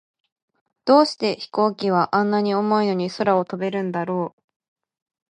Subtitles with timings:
[0.85, 4.41] どうして飛行機は、あんなに重いのに空を飛べるんだろう。